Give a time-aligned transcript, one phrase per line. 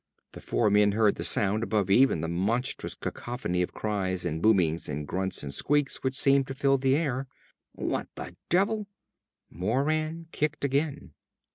[0.31, 4.89] The four men heard the sound above even the monstrous cacophony of cries and boomings
[4.89, 7.27] and grunts and squeaks which seemed to fill the air.
[7.73, 8.87] "What the devil."
[9.51, 11.13] Moran kicked again.